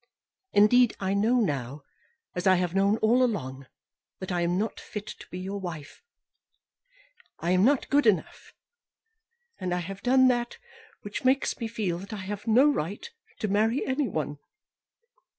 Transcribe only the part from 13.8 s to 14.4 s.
anyone."